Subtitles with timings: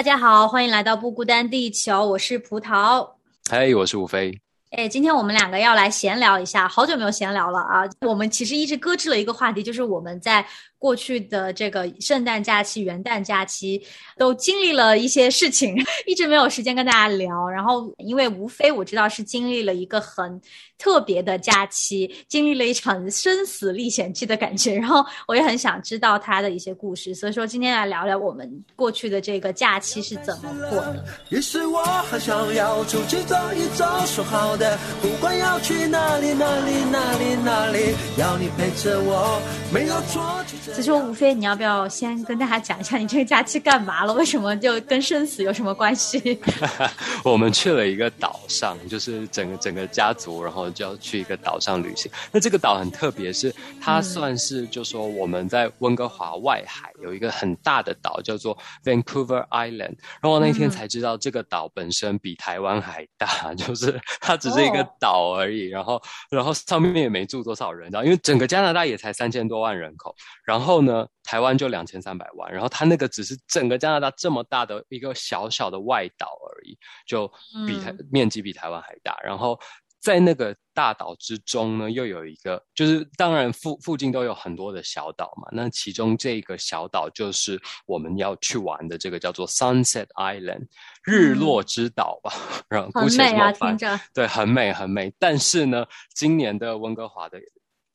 [0.00, 3.06] 大家好，欢迎来到不孤单地球，我是葡萄。
[3.50, 4.40] 嗨，我是吴飞。
[4.70, 7.84] 哎，今天我们两个要来闲聊一下，好久没有闲聊了啊！
[8.06, 10.42] 我们其实一直搁置了一个话题，就是我们在
[10.80, 13.80] 过去的这个圣诞假期、元旦假期
[14.16, 15.76] 都经历了一些事情，
[16.08, 17.46] 一直没有时间跟大家聊。
[17.46, 20.40] 然后，因为吴非我知道是经历了一个很
[20.78, 31.04] 特别的假期，经历了一场生死历险记的感觉，然后我也很想知道他的一些故事，所以说今天来聊聊我们过去的这个假期是怎么过的。
[31.28, 40.42] 于是我很想要出去走一走，说好的，不管要去哪里哪里哪里哪里，要你陪着我，没有错。
[40.70, 44.14] 就这所以说，吴飞，你要不要先跟大家讲一下你这个假期干嘛了？
[44.14, 46.40] 为什么就跟生死有什么关系？
[47.24, 52.10] 我们去了一个岛上，就是整个整个家族，然后就要去一个岛上旅行。
[52.30, 59.96] 那这个岛很特别，是它算是就说我们在温哥华外海有一个很大的岛，叫做 Vancouver Island。
[60.20, 65.68] 然后我那天才知道，这个岛本身比台湾还大， 就是它只是一个哦岛而已。
[65.68, 66.00] 然后
[66.30, 70.14] 然后上面也没住多少人，你知道，因为整个加拿大也才三千多万人口。
[70.44, 77.30] 然后呢，台湾就两千三百万，然后它那个只是整个加拿大这么大的一个小小的外岛而已，就
[77.66, 79.18] 比台、面积比台湾还大。
[79.22, 79.58] 然后
[80.00, 90.68] 在那个大岛之中呢，又有一个，就是当然附附近都有很多的小岛嘛，那其中这个小岛就是我们要去玩的这个叫做 Sunset Island
[91.04, 92.32] 日落之岛吧，
[92.70, 94.00] 然后姑且很美啊，这么翻听着。
[94.14, 95.12] 对，很美很美。
[95.18, 95.84] 但是呢，
[96.14, 97.38] 今年的温哥华的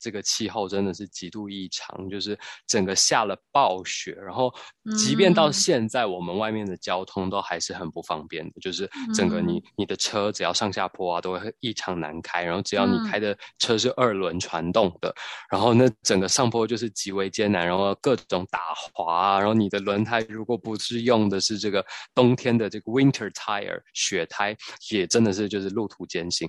[0.06, 4.54] 这个气候真的是极度异常，就是整个下了暴雪，然后
[4.96, 5.52] 即便到嗯。
[5.52, 9.62] 现在，我们外面的交通都还是很不方便的，就是整个你、嗯。
[9.78, 13.02] 你的车只要上下坡啊，都会异常难开，然后只要你嗯。
[13.02, 15.12] 开的车是二轮传动的，
[15.50, 21.84] 然后那整个上坡就是极为艰难，然后各种打滑啊，然后你的轮胎如果不是用的是这个
[22.14, 24.56] 冬天的这个 winter tire 雪胎，
[24.92, 26.46] 也真的是就是路途艰辛。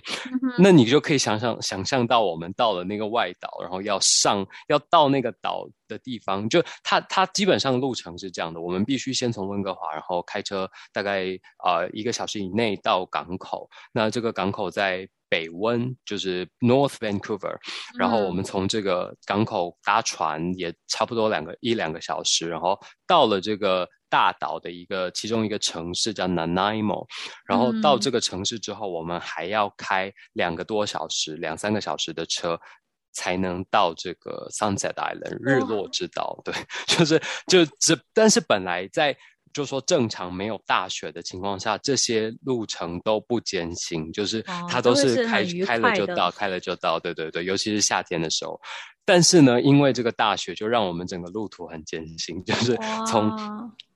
[0.60, 11.28] 那你就可以想象想象到我们到了那个外岛，然后要上要到那个岛的地方，就它它基本上路程是这样的，我们必须先从温哥华，然后开车大概
[11.64, 13.70] 呃一个小时以内到港口。
[13.92, 17.58] 那这个港口在北温，就是 North Vancouver，
[17.98, 27.06] 然后我们从这个港口搭船也差不多两个一两个小时，然后到了这个大岛的一个其中一个城市叫 Nanaimo，
[27.46, 32.58] 然后到这个城市之后，我们还要开两个多小时、两三个小时的车。
[33.18, 36.54] 才能到这个 Sunset Island 日落之岛，对，
[36.86, 39.18] 就是就这，但是本来在
[39.52, 48.60] 就说正常没有大雪的情况下，这些路程都不艰辛，就是哦它都是开、是开了就到，开了就到，对对对，尤其是夏天的时候。
[49.10, 53.32] 但是呢，因为这个大雪，就让我们整个路途很艰辛，就是从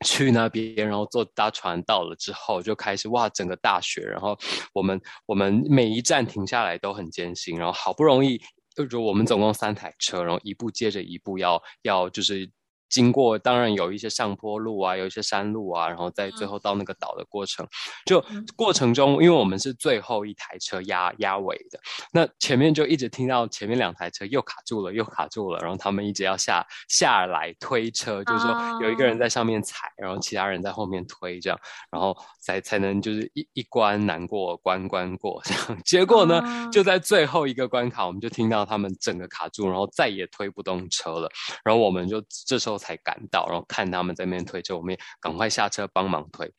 [0.06, 4.38] 去那边，然后坐搭船到了之后，就开始哇，整个大雪，然后
[4.74, 8.42] 我们我们每一站停下来都很艰辛，然后好不容易，
[8.76, 12.52] 就我们总共三台车，然后一步接着一步要要就是。
[12.92, 17.66] 经过当然有一些上坡路啊，有一些山路啊，然后在最后到那个岛的过程，
[18.06, 18.24] 就
[18.56, 21.80] 过程中，因为我们是最后一台车压压尾的，
[22.12, 31.58] 那前面就一直听到前面两台车又卡住了，又卡住了，然后他们一直要下下来推车，就是说有一个人在上面踩，然后其他人在后面推，这样，
[31.90, 35.42] 然后才才能就是一一关难过关关过。
[35.46, 35.82] 这样。
[35.86, 36.70] 结果呢，哦。
[36.72, 41.30] 就在最后一个关卡，我们就听到他们整个卡住，然后再也推不动车了，
[41.64, 46.52] 然后我们就这时候才赶到，然后看他们在那边推车，我们也赶快下车帮忙推。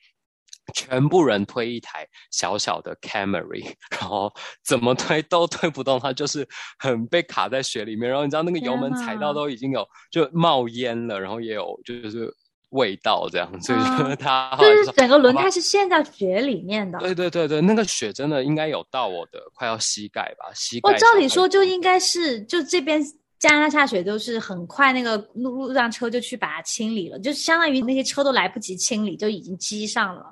[0.73, 4.33] 全部人推一台小小的 Camry，然后
[4.65, 6.47] 怎么推都推不动，它就是
[6.79, 8.09] 很被卡在雪里面。
[8.09, 12.33] 然后你知道那个油门踩到都已经有就冒烟了，然后也有就是
[12.71, 16.97] 味道这样，所以说它 后来就是整个轮胎是陷在雪里面的。
[17.01, 23.03] 对对对对，那个雪真的应该有到我的快要膝盖吧，膝盖我照理说就应该是，就这边
[23.43, 30.25] 加拿大下雪都是很快，那个路路上车就去把它清理了，就相当于那些车都来不及清理，就已经积上了。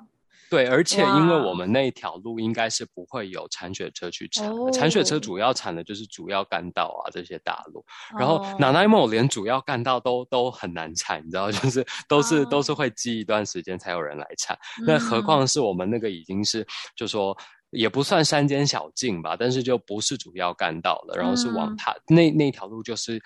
[0.49, 5.19] 对，而且因为我们那一条路应该是不会有铲雪车去铲的，铲雪车哦。
[5.19, 7.83] 主要铲的就是主要干道啊这些大路，
[8.17, 8.57] 然后哦。
[8.57, 12.63] Nanaimo 连主要干道都都很难铲，你知道， 就是都是、都哦。
[12.63, 15.23] 是会积一段时间才有人来铲，那何嗯。
[15.23, 16.65] 况是我们那个已经是
[16.95, 17.37] 就说。
[17.71, 21.75] 也不算山间小径吧，但是就不是主要干道了，然后是往嗯。
[21.77, 23.21] 它、那那条路就是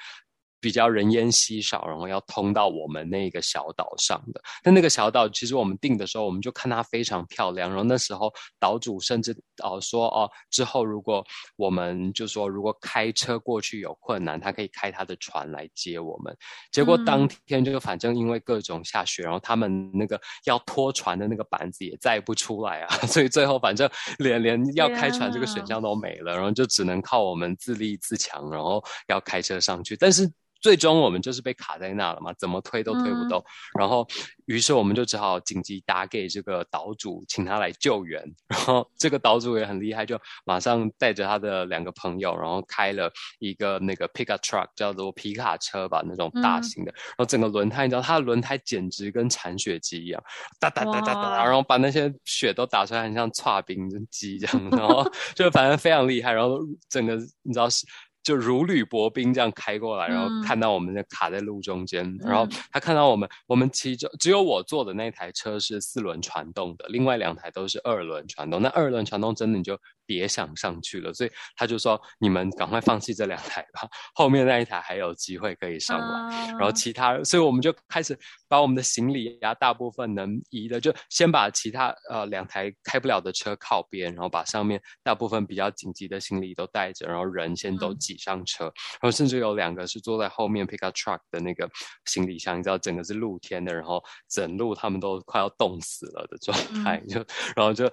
[0.66, 4.42] 比较人烟稀少，然后要通到我们那个小岛上的。
[4.64, 9.32] 但那个小岛其实我们定的时候，我们就看它非常漂亮，然后那时候岛主甚至
[9.64, 11.24] 哦说哦，之后如果
[11.56, 16.36] 我们就说如果开车过去有困难，他可以开他的船来接我们。
[16.72, 23.88] 结果当嗯天就反正因为各种下雪，然后他们那个要拖船的那个板子也载不出来啊， 所以最后反正
[24.18, 30.28] 连连要开船这个选项都没了，然后就只能靠我们自立自强，然后要开车上去，但是。
[30.66, 33.40] 最终我们就是被卡在那了嘛，怎么推都推不动。
[33.78, 34.04] 然后，
[34.48, 38.20] 于是我们就只好紧急打给这个岛主，请他来救援。
[38.50, 46.92] 然后这个岛主也很厉害，就马上带着他的两个朋友，然后开了一个那个 pickup truck，叫做皮卡车吧，那种大嗯型的。
[47.10, 50.20] 然后整个轮胎，你知道它的轮胎简直跟铲雪机一样，
[50.60, 54.70] 哒哒哒哒哒，然后把那些雪都打出来，很像刨冰机这样。
[54.72, 56.58] 然后 就反正非常厉害，然后
[56.90, 57.14] 整个
[57.44, 57.86] 你知道是。
[58.26, 68.60] 就如履薄冰这样开过来，然后嗯看到我们就卡在路中间，然后嗯他看到我们，我们其中只有我坐的那台车是四轮传动的，另外两台都是二轮传动。
[68.60, 76.48] 那二轮传动真的你就别想上去了，所以他就说你们赶快放弃这两台吧，后面那一台还有机会可以上来。
[76.52, 76.72] 然后啊。
[76.72, 78.18] 其他，所以我们就开始
[78.48, 87.98] 把我们的行李啊、大部分能移的，就先把其他呃两台开不了的车靠边，然后把上面大部分比较紧急的行李都带着，然后人先都嗯。
[88.06, 91.68] 挤上车，然后甚至有两个是坐在后面 pickup truck 的那个
[92.06, 97.26] 行李箱，你知道整个是露天的，然后整路他们都快要冻死了的状态，就
[97.56, 97.90] 然后就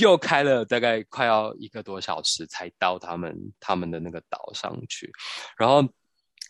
[0.00, 5.10] 又开了大概快要一个多小时才到他们他们的那个岛上去，
[5.56, 5.84] 然后。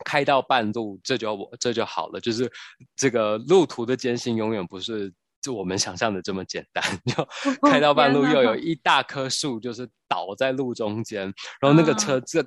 [0.05, 2.21] 开到半路，这就我这就好了。
[2.21, 2.51] 就是
[2.97, 5.15] 这个路途的艰辛，永远不是
[5.45, 6.83] 就我们想象的这么简单。
[7.05, 11.23] 就开到半路，又有一大棵树，就是倒在路中间，
[11.61, 12.43] 然后那个车啊这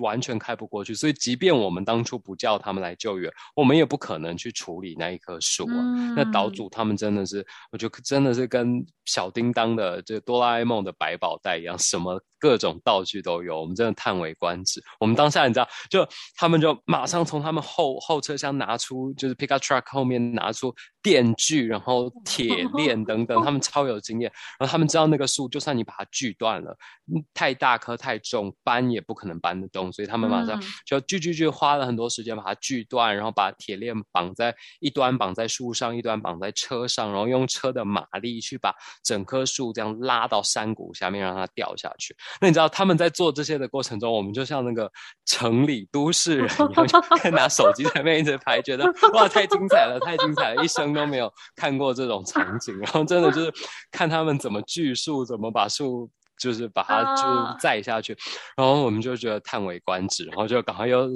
[0.00, 0.92] 完全开不过去。
[0.92, 5.76] 所以，即便我们当初不叫他们来救援，我们也不可能去处理那一棵树啊。
[6.16, 14.82] 那岛嗯主他们真的是，我觉得真的是跟小叮当的这哆啦 A 梦的百宝袋一样，什么各种道具都有，我们真的叹为观止。
[14.98, 24.32] 我们当下你知道，就他们就马上从他们后后车厢拿出，就是 pickup truck 后面拿出电锯，然后铁链等等，他们超有经验。
[24.58, 26.76] 然后他们知道那个树，就算你把它锯断了，
[27.14, 42.16] 嗯太大棵太重，搬也不可能搬得动，所以他们马上嗯就锯锯锯，花了很多时间把它锯断，然后把铁链绑在一端绑在树上，一端绑在车上，然后用车的马力去把整棵树这样拉到山谷下面，让它掉下去。
[42.40, 44.90] 那你知道他们在做这些的过程中，我们就像那个
[45.26, 52.78] 城里都市人一样，就看 拿手机在那一直拍，觉得哇太精彩了，太精彩了，一生都没有看过这种场景。
[52.78, 53.52] 然后真的就是
[53.90, 56.10] 看他们怎么锯树，怎么把树。
[56.42, 58.16] 就是把它啊就载下去，
[58.56, 61.08] 然后我们就觉得叹为观止，然后就赶快又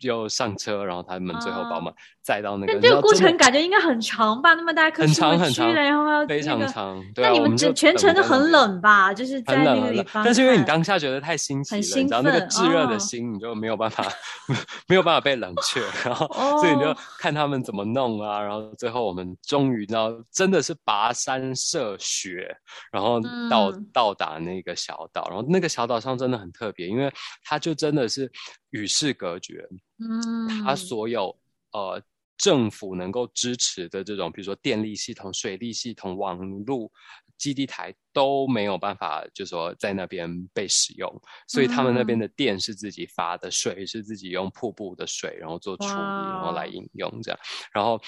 [0.00, 1.92] 又上车，然后他们最后把我们
[2.22, 2.74] 载到那个。
[2.74, 4.52] 那这个过程感觉应该很长吧？
[4.54, 9.14] 那么大棵很树的锯长很长然后还要非那个常长，对那你们啊我们就整全程都很冷吧？
[9.14, 14.06] 就是在那个地方，但是因为你当下觉得太新奇了，很兴你知道那个炙热的哦心，你就没有办法
[14.88, 16.26] 没有办法被冷却，然后、
[16.60, 22.54] 所以你就哦看他们怎么弄啊，然后最后我们终于你知道真的是跋山涉雪，
[22.90, 27.12] 然后到、嗯到达那个小岛，然后那个小岛上真的很特别，因为
[27.44, 28.30] 它就真的是
[28.70, 29.66] 与世隔绝，
[29.98, 31.34] 嗯，它所有
[31.72, 32.02] 呃
[32.36, 36.90] 政府能够支持的这种，比如说电力系统、水利系统、网络
[37.38, 41.10] 基地台都没有办法，就说在那边被使用，
[41.48, 47.38] 所以他们那边的电是自己发的，水是自己用瀑布的水，然后做处理，然后来饮用这样，
[47.72, 48.00] 然后。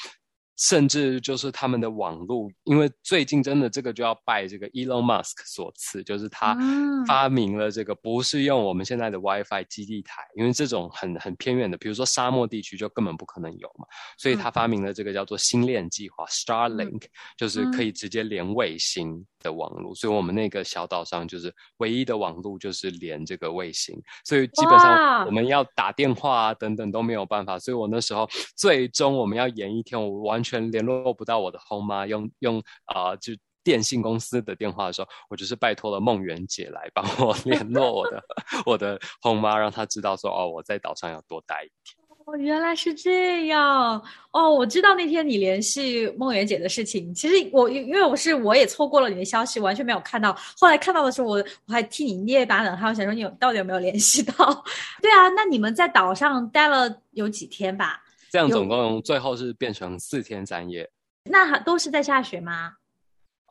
[0.56, 13.86] 甚至就是他们的网络，因为最近真的这个就要拜这个 Elon Musk 所赐，就是他嗯发明了这个不是用我们现在的 WiFi 基地台，因为这种很很偏远的，比如说沙漠地区就根本不可能有嘛，
[14.18, 17.02] 所以他发明了这个叫做星链计划 Starlink，、
[17.36, 33.32] 就是可以直接连卫星的网络，所以我们那个小岛上就是唯一的网络就是连这个卫星，所以基本上我们要打电话啊等等都没有办法，所以我那时候最终我们要延一天，我完全联络不到我的后妈，用用啊、呃就。
[33.64, 38.22] 电信公司的电话的时候，我就是拜托了梦圆姐来帮我 联络我的
[38.66, 42.03] 我的后妈，让她知道说哦，我在岛上要多待一天。
[42.26, 44.02] 哦，原来是这样
[44.32, 44.50] 哦！
[44.50, 50.34] 我知道那天你联系梦圆姐的事情，其实我因为我是我也错过了你的消息，完全没有看到。
[50.58, 54.64] 后来看到的时候，我我还替你捏一把冷汗，我想说你有到底有没有联系到？
[55.02, 58.02] 对啊，那你们在岛上待了有几天吧？
[58.30, 60.88] 这样总共最后是变成四天三夜。
[61.30, 62.72] 那还都是在下雪吗？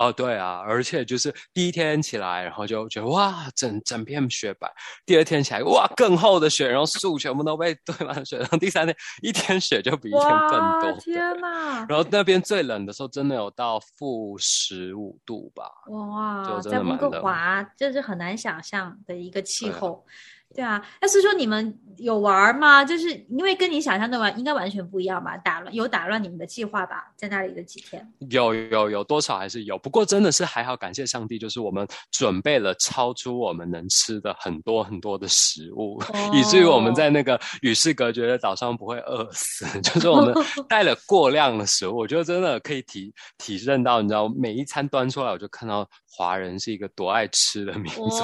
[0.03, 4.67] 哦，对啊，而且就是第一天起来，然后就觉得哇，整整片雪白；
[5.05, 10.91] 第二天起来，哇，更厚的雪，然后树全部都被堆满雪，然后第三天一天雪就比一天更多。
[10.99, 11.85] 天哪！
[11.87, 15.71] 然后那边最冷的时候，真的有到负十五度吧？
[15.87, 20.05] 哇，就真在温哥华，这是很难想象的一个气候。
[20.53, 22.83] 对啊，那是说你们有玩吗？
[22.85, 25.35] 就是因为跟你想象的完应该完全不一样吧？
[25.37, 27.11] 打乱有打乱你们的计划吧？
[27.15, 36.01] 在那里的几天，有有有多少还是有，不过真的是还好，感谢上帝，就是我们准备了超出我们能吃的很多很多的食物，
[36.33, 39.65] 以至于我们在那个与世隔绝的岛上不会饿死。
[39.81, 40.33] 就是我们
[40.69, 48.21] 带了过量的食物，我觉得真的可以体体认到，你知道，每一餐端出来，我就看到华人是一个多爱吃的民族，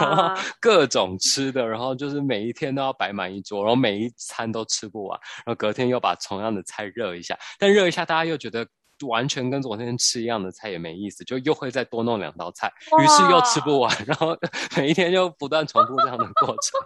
[0.60, 8.66] 各种吃的，然后就是每一天都要摆满一桌，然后每一餐都吃不完，然后隔天又把同样的菜热一下，但热一下大家又觉得。
[9.08, 12.70] 完全跟昨天吃一样的菜也没意思，就又会再多弄两道菜，
[13.02, 14.36] 于是又吃不完，然后
[14.76, 16.78] 每一天就不断重复这样的过程。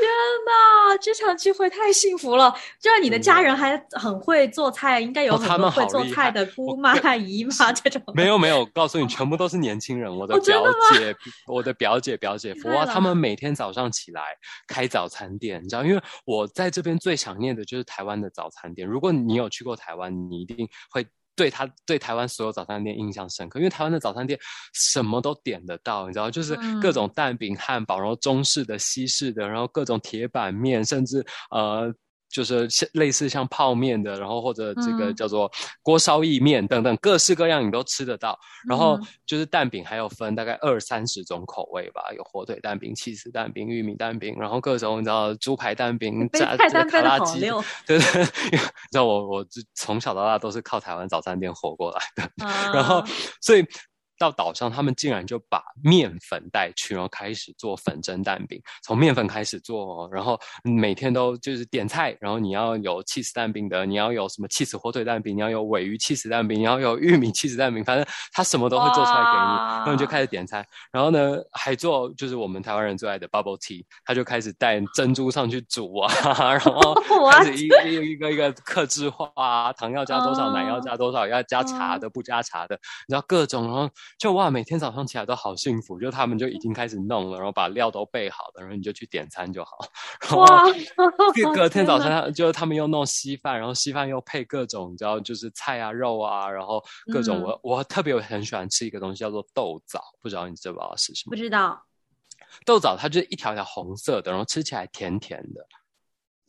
[0.00, 0.10] 天
[0.46, 2.50] 哪，这场聚会太幸福了！
[2.80, 8.02] 就是你的家人还很会做菜，应该有很多会做菜的姑妈、姨妈 这种。
[8.14, 10.10] 没有没有，告诉你，全部都是年轻人。
[10.10, 11.16] 我的表哦的姐、
[11.46, 14.22] 我的表姐、表姐夫哇，厉害了他们每天早上起来
[14.66, 18.88] 开早餐店，你知道，因为我在这边最想念的就是台湾的早餐店。
[18.88, 21.06] 如果你有去过台湾，你一定会。
[21.40, 24.38] 对他对台湾所有早餐店印象深刻，因为台湾的早餐店
[24.74, 31.90] 什么都点得到，你知道，就是各种蛋饼、汉堡，然后中式的、西式的，然后各种铁板面，甚至呃。
[32.30, 35.50] 就是像类似像泡面的，然后或者这个嗯叫做
[35.82, 38.38] 锅烧意面等等，各式各样你都吃得到。
[38.68, 47.40] 然后嗯就是蛋饼还有分大概二三十种口味吧，有火腿蛋饼、起司蛋饼、玉米蛋饼，然后各种你知道猪排蛋饼、背炸卡拉鸡，
[47.86, 52.30] 对你知道我我就从小到大都是靠台湾早餐店活过来的，
[52.72, 53.06] 然后啊
[53.40, 53.66] 所以。
[54.20, 76.94] 到岛上，他们竟然就把面粉带去，然后开始做粉蒸蛋饼，从面粉开始做哦，然后每天都就是点菜，然后你要有 cheese 蛋饼的，你要有什么 cheese 火腿蛋饼，你要有尾鱼 cheese 蛋饼，你要有玉米 cheese 蛋饼，反正他什么都会做出来给你，然后你就开始点菜，然后呢还做就是我们台湾人最爱的 bubble tea，他就开始带珍珠上去煮啊， 然后
[77.32, 83.88] 开始一个一个一个一个克制化啊，糖要加多少，奶要加多少，要加茶的不加茶的，你知道各种，然后
[84.18, 89.78] 就哇，每天早上起来都好幸福，就他们就已经开始弄了，然后把料都备好了，然后你就去点餐就好。
[90.22, 90.64] 然后哇
[91.34, 101.30] 隔隔天早上就他们又弄稀饭，然后稀饭又配各种，你知道就是菜啊肉啊，然后各种嗯我、我特别很喜欢吃一个东西叫做豆枣，不知道你知不知道是什么？
[101.30, 101.82] 不知道
[102.64, 105.66] 豆枣它就是一条条红色的，然后吃起来甜甜的。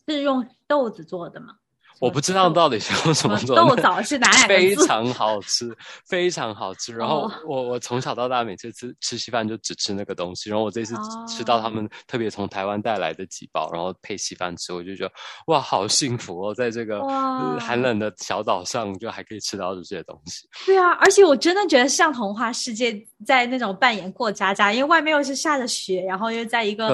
[0.07, 1.55] 是用豆子做的吗？
[2.01, 4.59] 我不知道到底是用什么做的，豆枣是哪两个字？
[4.59, 5.77] 非常好吃，
[6.07, 6.93] 非常好吃。
[6.93, 7.31] 然后哦。
[7.47, 15.11] 我我从小到大每次吃吃稀饭就只吃那个东西，然后我这次哦吃到他们特别从台湾带来的几包，然后配稀饭吃，我就觉得
[15.47, 17.01] 哇，好幸福哦，在这个
[17.59, 20.47] 寒冷的小岛上，就还可以吃到这些东西。
[20.65, 26.87] 对啊，而且我真的觉得像童话世界，在那种扮演过家家，因为外面又是下着雪，然后又在一个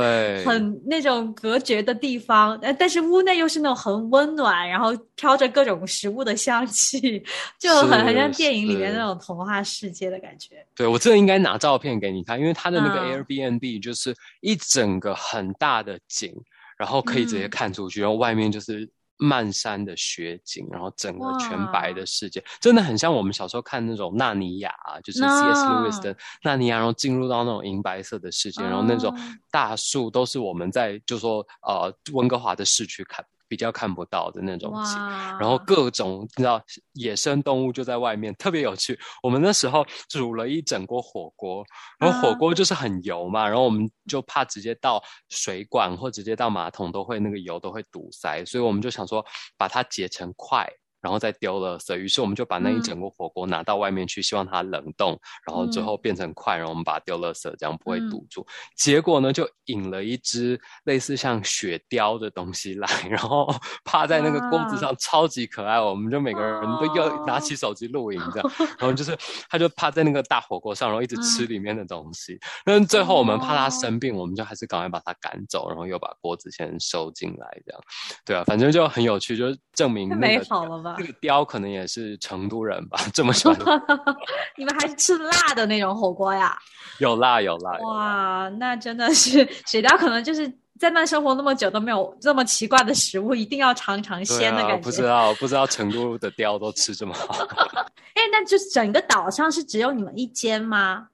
[0.44, 7.24] 很那种隔绝的地方，呃，但是屋内又是那种很温暖，然后飘着各种食物的香气，
[7.60, 10.66] 就很很像电影里面那种童话世界的感觉。
[10.76, 13.24] 对我真的应该拿照片给你看，因为它的那个嗯。
[13.24, 16.34] Airbnb 就是一整个很大的景，
[16.78, 17.50] 然后可以直接嗯。
[17.50, 18.88] 看出去，然后外面就是
[19.18, 25.72] 漫山的雪景，然后整个全白的世界，真的很像我们小时候看那种纳尼亚、啊，就是 C.S.
[25.72, 29.16] 那 Lewis 的纳尼亚，然后进入到那种银白色的世界，然后那种哦
[29.50, 34.96] 大树都是我们在就说呃温哥华的市区看比较看不到的那种景。
[35.40, 36.62] 然后各种你知道
[36.94, 39.00] 野生动物就在外面，特别有趣。
[39.22, 41.66] 我们那时候煮了一整锅火锅，
[42.00, 49.26] 然后火锅就是很油嘛，然后我们就怕直接到水管或直接到马桶都会那个油都会堵塞，所以我们就想说
[49.58, 50.68] 把它结成块。
[51.02, 58.46] 然后再丢了色，于是我们就把那一整锅火锅拿到外面去，希望它冷冻，然后最后变成块，然后我们把它丢了色，这样不会堵住。
[58.76, 63.48] 结果呢，就引了一只类似像雪雕的东西来， 然后
[63.86, 65.80] 趴在那个锅子上，超级可爱。
[65.80, 69.18] 我们就每个人都要拿起手机录影这样， 然后就是
[69.50, 72.40] 它就趴在那个大火锅上，然后一直吃里面的东西。
[72.66, 77.82] 但最后我们怕它生病，我们就还是赶快把它赶走，然后又把锅子先收进来，这样。
[78.26, 80.87] 对啊，反正就很有趣，就是证明美好了吧。
[80.98, 83.58] 这个雕可能也是成都人吧，这么喜欢。
[84.58, 86.58] 你们还是吃辣的那种火锅呀？
[87.00, 87.78] 有辣有辣。
[87.80, 90.48] 哇，那真的是水雕，可能就是
[90.80, 94.78] 在那生活那么久都没有这么奇怪的食物，一定要尝尝鲜的感觉。
[94.78, 97.36] 不知道，不知道成都的雕都吃这么好。
[98.16, 101.08] 哎，那就整个岛上是只有你们一间吗？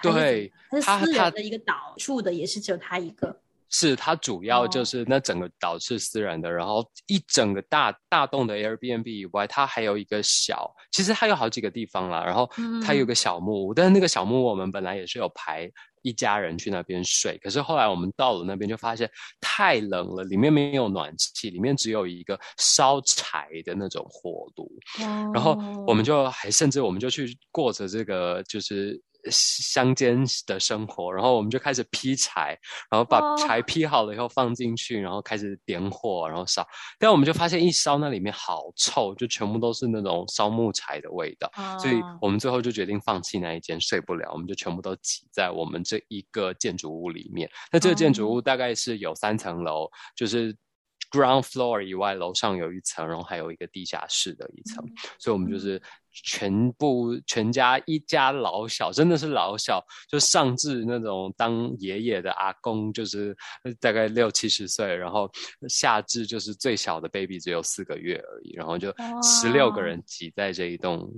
[0.00, 3.36] 对，它是私人的一个岛，住的也是只有他一个。
[3.76, 12.22] 是它主要就是那整个岛是私人的，然后一整个大大栋的 Airbnb 以外，它还有一个小，其实它有好几个地方啦。
[12.24, 12.48] 然后
[12.86, 15.68] 它有个小木屋，但是那个小木屋我们本来也是有排
[16.02, 24.70] 一家人去那边睡，可是后来我们到了那边就发现太冷了，里面没有暖气，里面只有一个烧柴的那种火炉，
[25.32, 29.02] 然后我们就还甚至我们就去过着这个就是。
[29.30, 32.58] 乡间的生活，然后我们就开始劈柴，
[32.90, 36.66] 然后把柴劈好了以后放进去，然后开始点火，然后烧。
[36.98, 41.50] 但我们就发现一烧，那里面好臭，就全部都是那种烧木柴的味道。
[41.78, 47.48] 所以我们最后就决定放弃那一间，睡不了，我们就全部都挤在我们这一个建筑物里面。
[47.72, 50.56] 那这个建筑物大概是有三层楼，就是
[51.18, 54.84] ground floor 以外，楼上有一层，然后还有一个地下室的一层。
[55.18, 55.80] 所以我们就是。
[56.22, 63.36] 全部全家一家老小，真的是老小，就上至那种当爷爷的阿公，就是
[63.80, 65.28] 大概六七十岁，然后
[65.68, 68.94] 下至就是最小的 baby 只有四个月而已，然后就
[69.24, 71.12] 十六个人挤在这一栋。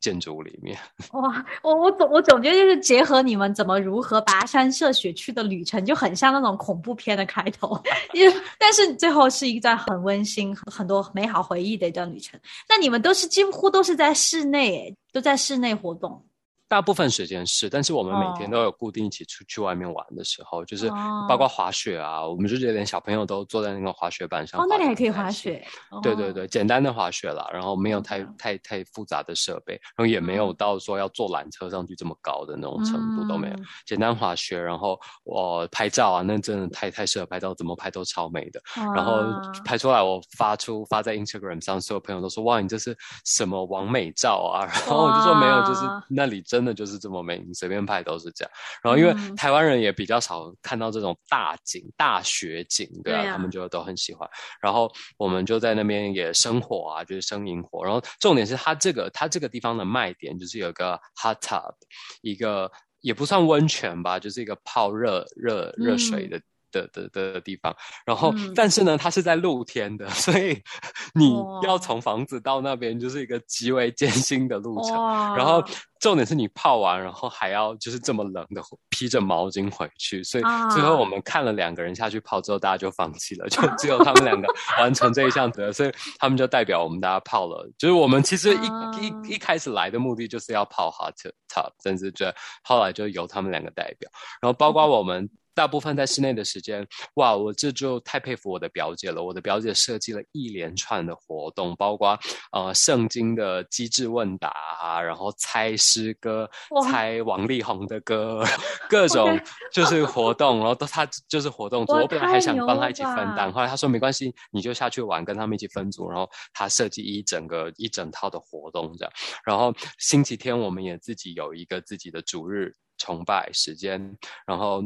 [0.00, 0.78] 建筑物里面
[1.12, 7.80] 哇，我我总我总觉得就是结合你们怎么如何跋山涉水去的旅程，就很像那种恐怖片的开头，
[8.12, 12.38] 因但是最后是一段很温馨、很多美好回忆的一段旅程。
[12.68, 16.22] 那你们都是几乎都是在室内，都在室内活动。
[16.70, 20.88] 大部分时间是，但是我们每天都有固定一起出去外面玩的时候，就是
[21.28, 24.60] 包括滑雪啊，我们就觉得连小朋友都坐在那个滑雪板上。
[24.60, 25.66] 哦，那里还可以滑雪。
[26.00, 38.62] 对对对，简单的滑雪啦，然后没有太太太复杂的设备，然后也没有到说要坐缆车上去这么高的那种程度都没有，简单滑雪，然后我拍照啊，那真的太太适合拍照，怎么拍都超美的。
[38.94, 39.24] 然后
[39.64, 44.62] 拍出来我发出发在 Instagram 上，所有朋友都说哇，你这是什么完美照啊？
[44.86, 46.59] 然后我就说没有，就是那里真。
[46.60, 48.52] 真的就是这么美，你随便拍都是这样。
[48.82, 54.28] 然后因为台湾人也比较少看到这种大景、大雪景，对啊，他们就都很喜欢。
[54.60, 57.82] 然后我们就在那边也生火啊，就是生萤火。
[57.82, 61.72] 然后重点是它这个它这个地方的卖点就是有个 hot tub，
[62.20, 62.70] 一个
[63.00, 66.38] 也不算温泉吧，就是一个泡热热热水的。
[66.70, 70.60] 的的的地方，然后但是呢，它是在露天的， 所以
[71.14, 74.94] 你要从房子到那边就是一个极为艰辛的路程。
[75.34, 75.62] 然后
[76.00, 84.46] 重点是你泡完，然后还要就是这么冷的披着毛巾回去，所以最后我们看了两个人下去泡之后，大家就放弃了，就只有他们两个
[84.78, 87.70] 完成这一项责，所以他们就代表我们大家泡了。
[87.78, 91.14] 就是我们其实一一一开始来的目的就是要泡 hot
[91.48, 95.28] tub，甚至这后来就由他们两个代表，然后包括我们。
[95.60, 99.22] 大部分在室内的时间，哇，我这就太佩服我的表姐了。
[99.22, 102.18] 我的表姐设计了一连串的活动，包括
[102.52, 104.48] 呃圣经的机智问答
[104.80, 106.50] 啊，然后猜诗歌、
[106.82, 108.42] 猜王力宏的歌，
[108.88, 109.38] 各种
[109.70, 111.92] 就是活动，然后都他就是活动组。
[111.92, 116.08] 我本来还想帮他一起分担，后来他说没关系，你就下去玩，跟他们一起分组。
[116.08, 119.12] 然后他设计一整个一整套的活动这样。
[119.44, 124.82] 然后星期天我们也自己有一个自己的主日崇拜时间，然后。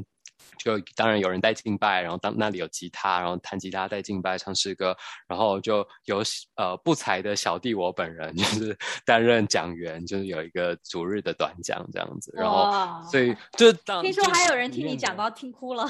[0.58, 6.22] 就当然有人带敬拜，然后当那里有吉他，然后弹吉他带敬拜唱诗歌，然后就有
[6.56, 12.72] 呃不才的小弟我本人 就是担任讲员，就是有一个主日的短讲这样子，然后
[13.10, 15.82] 所以就当听说还有人听你讲到听哭了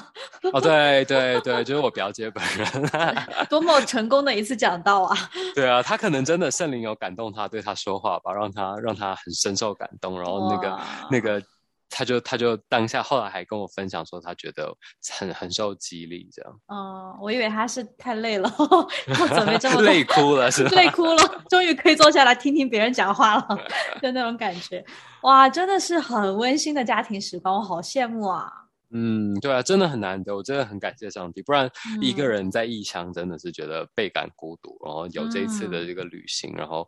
[0.52, 2.66] 哦，对对对，就是我表姐本人，
[3.48, 5.16] 多么成功的一次讲道啊！
[5.54, 11.42] 对啊，他可能真的圣灵有感动他，对他说话吧，让他让他很深受感动，然后那个那个。
[11.96, 14.76] 他就他就当下后来还跟我分享说，他觉得
[15.16, 16.60] 很很受激励，这样。
[16.66, 18.52] 嗯，我以为他是太累了，
[19.06, 20.70] 要准备这么累哭了是吧？
[20.70, 23.46] 累哭了，终于可以坐下来听听别人讲话了，
[24.02, 24.84] 就那种感觉。
[25.22, 28.50] 哇，真的是很温馨的家庭时光，我好羡慕啊！
[28.90, 34.76] 嗯，对啊，真的很难得，我真的很感谢上帝，不然一个嗯人在异乡真的是觉得倍感孤独。
[34.84, 36.86] 然后有这一次嗯的这个旅行，然后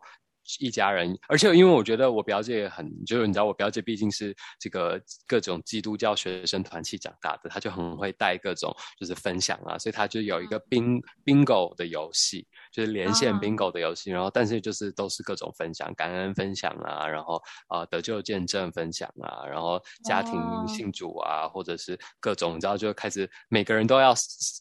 [0.59, 20.63] 一家人，而且因为我觉得我表姐也很，就是你知道我表姐毕竟是这个各种基督教学生团体长大的，她就很会带各种就是分享啊，所以她就有一个 bing bingo 的游戏，就是连线啊 bingo 的游戏，然后但是就是都是各种分享，感恩分享啊，然后啊、呃得救见证分享啊，然后家庭哦。
[20.67, 24.13] 信主啊，或者是各种，你知道就开始每个人都要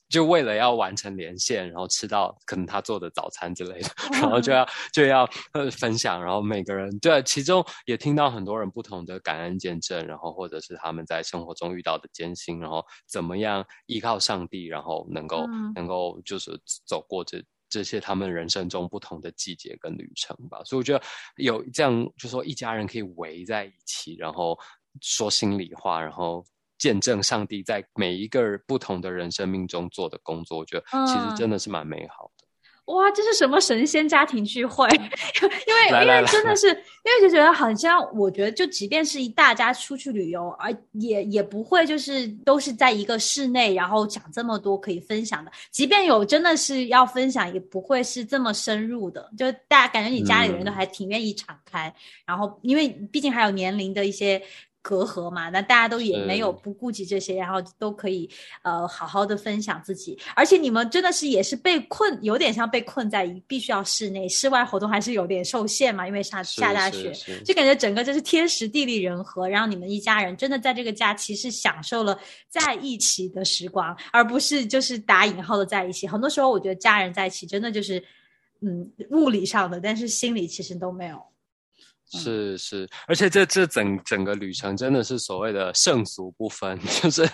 [0.09, 17.43] 就为了要完成连线，然后吃到可能他做的早餐之类的， 然后就要就要呃分享，然后每个人对，其中也听到很多人不同的感恩见证，然后或者是他们在生活中遇到的艰辛，然后怎么样依靠上帝，然后能够、嗯能够就是走过这。
[17.69, 21.05] 这些他们人生中不同的季节跟旅程吧，所以我觉得
[21.37, 24.57] 有这样，就说一家人可以围在一起，然后
[25.03, 26.45] 说心里话，然后
[26.79, 32.36] 见证上帝在每一个不同的人生命中做的工作，我觉得其实嗯真的是蛮美好的。
[32.87, 34.89] 哇，这是什么神仙家庭聚会？
[34.93, 45.51] 因为因为真的是，因为就觉得好像，我觉得就即便是一大家出去旅游，而也也不会就是都是在一个室内，然后讲这么多可以分享的。
[45.71, 49.29] 即便有真的是要分享，也不会是这么深入的。
[49.37, 51.93] 就大家感觉你家里人都嗯还挺愿意敞开，
[52.25, 54.41] 然后因为毕竟还有年龄的一些。
[54.87, 58.31] 隔阂嘛，那大家都也没有不顾及这些，然后都可以
[58.63, 67.13] 呃好好的分享自己，而且你们真的是也是被困，有点像被困在一必须要室内，室外活动还是有点受限嘛，因为下下大雪，
[67.45, 72.17] 就感觉整个就是天时地利人和，让你们一家人真的在这个假期是享受了
[72.49, 76.07] 在一起的时光，而不是就是打引号的在一起。
[76.07, 78.01] 很多时候我觉得家人在一起真的就是
[78.61, 81.21] 嗯物理上的，但是心里其实都没有。
[82.17, 87.29] 是是，而且这这整整个旅程真的是所谓的圣俗不分， 就是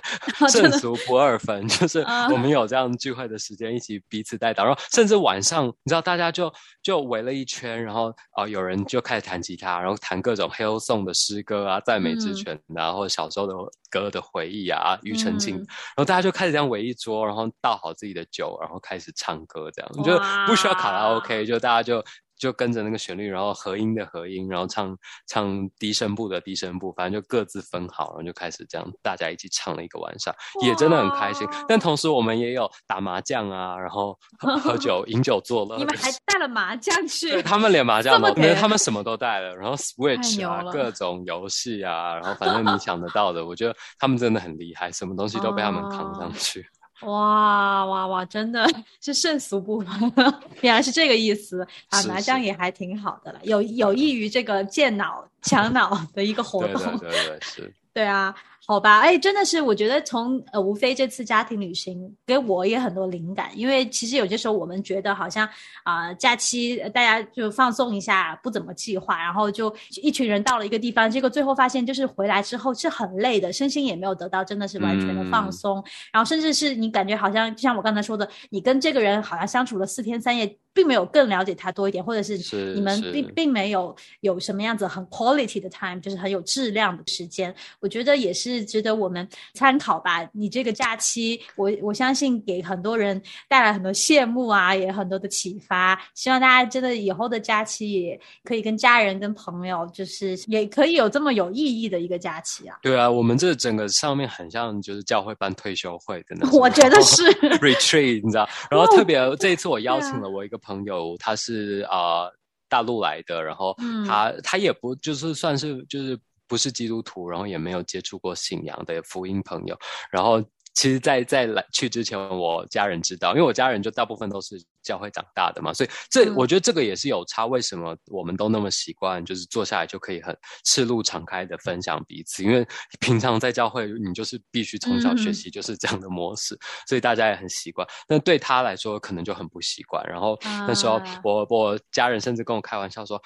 [0.51, 12.35] 圣俗不二分， 就是啊我们有这样聚会的时间，一起彼此带到，然后甚至晚上，你知道大家就就围了一圈，然后啊、呃有人就开始弹吉他，然后弹各种 Hillsong 的诗歌啊、赞美之嗯。
[12.35, 13.55] 泉啊，或者小时候的
[13.91, 15.67] 歌的回忆啊、庾澄庆，嗯。
[15.69, 22.03] 然后大家就开始这样围一桌，然后倒好自己的酒，然后开始唱歌，这样就不需要卡拉 OK，就大家就
[22.43, 31.47] 就跟着那个旋律，然后合音的合音，然后唱唱低声部的低声部，反正就各自分好，然后就开始这样大家一起唱了一个晚上，也真的很开心。
[31.69, 35.79] 但同时我们也有打麻将啊，然后喝喝酒、饮酒作乐。
[35.79, 37.43] 你们还带了麻将去对？
[37.45, 46.67] 他们连麻将都没有，他们什么都带了，然后 Switch 啊，各种游戏啊，然后反正你想得到的，我觉得他们真的很厉害，什么东西都被他们扛上哦去。
[47.05, 48.25] 哇哇哇！
[48.25, 48.67] 真的
[49.01, 51.67] 是胜俗不分，原来是这个意思。
[51.89, 56.99] 啊麻将也还挺好的了，有有益于这个健脑强脑的一个活对动。
[56.99, 57.75] 对对对，是。
[57.93, 65.49] 对啊，好吧，哎，真的是，我觉得从呃吴飞这次家庭旅行给我也很多灵感，因为其实有些时候我们觉得好像
[65.83, 75.53] 啊、假期呃大家就放松一下，不怎么计划，然后就一群人到了一个地方，结果最后发现就是回来之后是很累的，身心也没有得到真的是完全的放嗯。
[75.53, 87.55] 松，然后甚至是你感觉好像就像我刚才说的，你跟这个人好像相处了四天三夜，并没有更了解他多一点，或者是是你们并并没有有什么样子很 quality 的 time，就是很有质量的时间。
[87.81, 90.27] 我觉得也是值得我们参考吧。
[90.33, 96.01] 你这个假期，我我相信给很多人带来很多羡慕啊，也很多的启发。
[96.15, 102.77] 希望大家真的以后的假期也可以跟家人、跟朋友，就是也可以有这么有意义的一个假期啊。
[102.83, 107.23] 对啊，我们这整个上面很像就是教会办退休会的那种，我觉得是
[107.61, 108.49] retreat，你知道？
[108.71, 112.33] 然后特别这一次我邀请了我一个朋友，他是啊、呃
[112.69, 119.77] 大陆来的，然后嗯他、他也不就是算是就是不是基督徒，然后也没有接触过信仰的福音朋友，
[120.11, 120.43] 然后。
[120.75, 127.47] 其实在，在来去之前，我家人知道，因为我家人就大部分都是教会长大的嘛，所以这、嗯我觉得这个也是有差。
[127.47, 132.43] 为什么我们都那么习惯，就是坐下来就可以很赤露敞开的分享彼此？
[132.43, 132.67] 因为
[133.01, 136.59] 平常在教会，你就是必须从小学嗯习就是这样的模式，
[136.89, 137.87] 所以大家也很习惯。
[138.09, 140.03] 那对他来说，可能就很不习惯。
[140.09, 143.21] 然后那时候啊我我家人甚至跟我开玩笑说。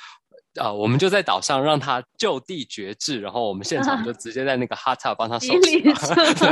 [0.59, 5.81] 呃，我们就在岛上让他就地绝志，然后我们现场就 直接在那个 hot tub 帮他手洗。
[5.83, 5.92] 对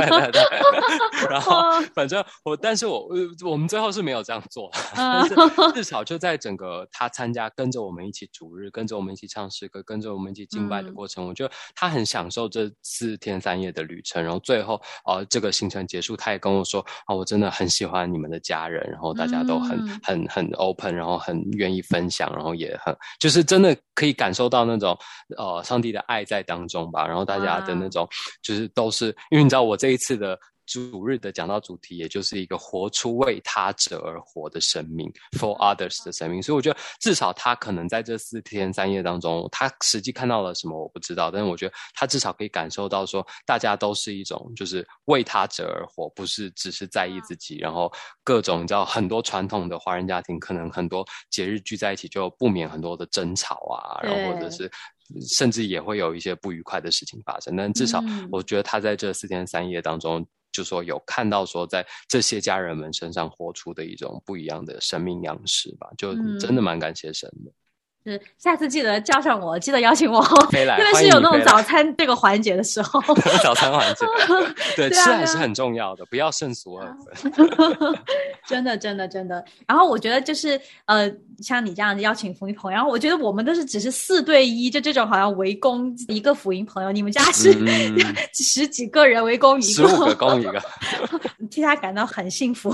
[0.09, 0.41] 对对。
[1.29, 1.61] 然后
[1.93, 5.35] 反正我，但是我呃我们最后是没有这样做，但是
[5.73, 14.23] 至少就在整个他参加跟着我们一起主日，跟着我们一起唱诗歌，跟着我们一起敬拜的过程，我觉得他很享受这四天三夜的旅程。
[14.23, 24.95] 然后最后呃这个行程结束，他也跟我说啊，我真的很喜欢你们的家人，然后大家都很、嗯很很 open，然后很愿意分享，然后也很就是真的可以感受到那种
[25.37, 27.07] 呃上帝的爱在当中吧。
[27.07, 28.07] 然后大家的那种
[28.43, 30.37] 就是都是因为你知道我这一次的。
[30.65, 47.91] 主日的讲到主题，也就是一个活出为他者而活的生命 （for others） 的生命，所以我觉得至少他可能在这四天三夜当中，他实际看到了什么我不知道，但是我觉得他至少可以感受到说，大家都是一种就是为他者而活，不是只是在意自己，然后
[48.23, 54.69] 各种你知道很多传统的华人家庭，可能很多节日聚在一起就不免很多的争吵啊，然后或者是。
[55.29, 58.27] 甚至也会有一些不愉快的事情发生，但至少嗯。
[58.31, 67.51] 我觉得他在这四天三夜当中，就说有看到说在这些家人们身上活出的一种不一样的生命样式吧，就嗯真的蛮感谢神的。
[68.05, 70.65] 是下次记得叫上我，记得邀请我，特别
[70.95, 73.01] 是有那种早餐这个环节的时候。
[73.43, 74.05] 早餐环节，
[74.77, 77.33] 对，吃还是很重要的，不要胜俗二分。
[78.47, 79.43] 真的，真的，真的。
[79.67, 87.97] 然后我觉得就是呃，像你这样邀请福音朋友，然后我觉得我们都是只是四对一，就这种好像围攻一个福音朋友，你们家是、 嗯
[88.33, 90.61] 十几个人围攻一十五个攻一个，
[91.49, 92.71] 替他感到很幸福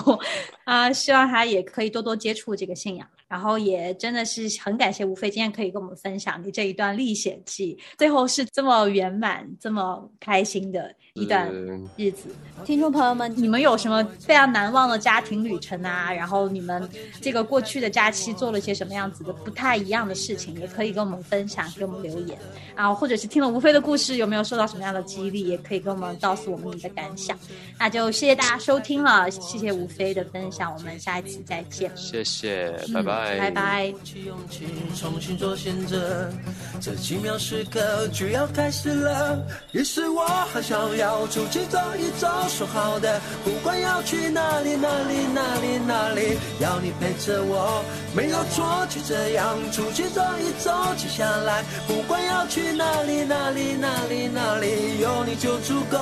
[0.65, 11.51] 啊、希望他也可以多多接触这个信仰，然后也真的是很感谢吴飞今天可以跟我们分享你这一段历险记，最后是这么圆满、这么开心的一段
[11.97, 12.33] 日子。
[12.63, 16.13] 听众朋友们，你们有什么非常难忘的家庭旅程啊？
[16.13, 16.87] 然后你们
[17.19, 22.37] 这个过去的假期做了些什么样子的不太一样的事情，也可以跟我们分享，给我们留言
[22.75, 27.37] 啊，或者是听了吴飞的故事，有没有受到什么样的激励，也可以跟我们告诉我们你的感想。
[27.77, 33.85] 那就谢谢大家收听了，谢谢吴飞的分享，我们下一期再见，谢谢，嗯拜拜，拜拜。
[34.23, 36.31] 勇气，重新做选择，
[36.79, 39.45] 这奇妙时刻就要开始了。
[39.71, 47.83] 于是我很想要出去走一走，说好的，不管要去哪里，哪里，哪里，哪里，要你陪着我，
[48.15, 50.71] 没有错，就这样出去走一走。
[50.95, 55.97] 接下来，不管要去哪里，哪里，哪里，哪里，有你就足够。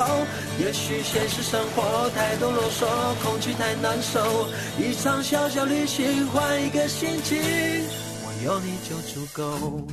[0.59, 2.85] 也许现实生活太多啰嗦，
[3.23, 9.87] 空气太难受，一场小小旅行换一个心情，我有你就足够。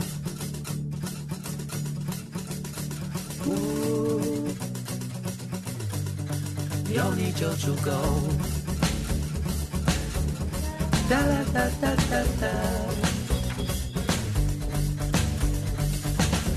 [6.94, 7.90] 有你就足够。
[11.08, 12.48] 哒啦哒哒哒哒。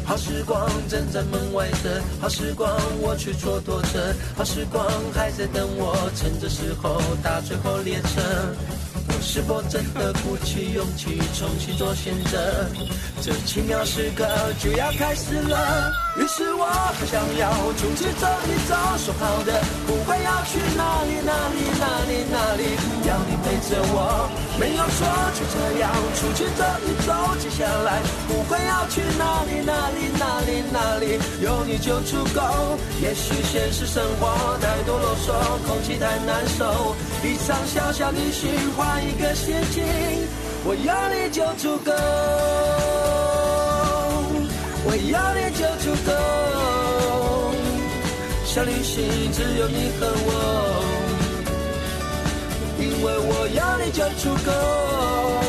[0.06, 8.56] 好时光正在门外等，好时光我去蹉跎着，好时光还在等我，趁着时候搭最后列车。
[9.08, 12.70] 我是否真的鼓起勇气重新做选择？
[13.22, 14.26] 这奇妙时刻
[14.60, 16.09] 就要开始了。
[16.20, 16.66] 于是我
[17.00, 19.56] 很想要出去走一走，说好的，
[19.88, 22.76] 不会要去哪里，哪里，哪里，哪里，
[23.08, 24.28] 要你陪着我，
[24.60, 27.16] 没有说，就这样出去走一走。
[27.40, 32.42] 接下来，不会要去哪里，哪里，哪里，哪里，有你就足够。
[33.02, 34.28] 也许现实生活
[34.60, 35.32] 太多啰嗦，
[35.66, 39.86] 空气太难受，一场小小旅行换一个心情，
[40.66, 43.29] 我有你就足够。
[44.92, 46.12] 我要你就足够，
[48.44, 50.32] 小旅行只有你和我，
[52.80, 55.49] 因为我要你就足够。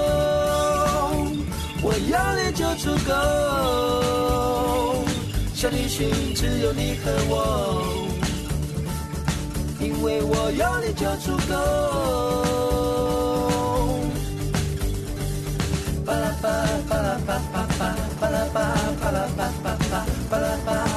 [1.83, 3.11] 我要你就足够
[5.53, 8.01] 小旅行只有你和我。
[9.81, 11.55] 因为我要你就足够
[16.05, 16.49] 巴拉巴
[16.87, 18.61] 巴拉巴巴巴巴拉巴
[19.01, 19.73] 巴拉巴巴
[20.29, 20.90] 巴巴